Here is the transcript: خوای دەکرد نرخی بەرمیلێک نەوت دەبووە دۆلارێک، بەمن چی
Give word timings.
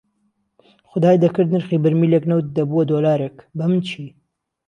خوای 0.89 1.17
دەکرد 1.23 1.49
نرخی 1.53 1.81
بەرمیلێک 1.83 2.23
نەوت 2.31 2.45
دەبووە 2.57 2.83
دۆلارێک، 2.91 3.35
بەمن 3.57 3.79
چی 3.87 4.05